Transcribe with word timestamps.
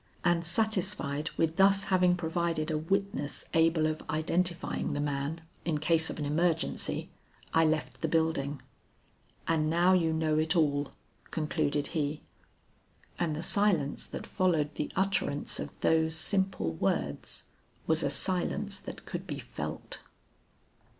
And 0.23 0.43
satisfied 0.43 1.29
with 1.37 1.57
thus 1.57 1.83
having 1.83 2.15
provided 2.17 2.71
a 2.71 2.77
witness 2.79 3.45
able 3.53 3.85
of 3.85 4.01
identifying 4.09 4.93
the 4.93 4.99
man, 4.99 5.41
in 5.63 5.77
case 5.77 6.09
of 6.09 6.17
an 6.17 6.25
emergency, 6.25 7.11
I 7.53 7.65
left 7.65 8.01
the 8.01 8.07
building. 8.07 8.63
"And 9.47 9.69
now 9.69 9.93
you 9.93 10.11
know 10.11 10.39
it 10.39 10.55
all," 10.55 10.93
concluded 11.29 11.85
he; 11.93 12.23
and 13.19 13.35
the 13.35 13.43
silence 13.43 14.07
that 14.07 14.25
followed 14.25 14.73
the 14.73 14.91
utterance 14.95 15.59
of 15.59 15.79
those 15.81 16.15
simple 16.15 16.71
words, 16.71 17.43
was 17.85 18.01
a 18.01 18.09
silence 18.09 18.79
that 18.79 19.05
could 19.05 19.27
be 19.27 19.37
felt. 19.37 19.99